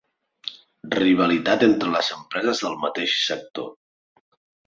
Rivalitat 0.93 1.65
entre 1.67 1.91
les 1.97 2.09
empreses 2.17 2.63
del 2.67 2.79
mateix 2.85 3.13
sector. 3.27 3.71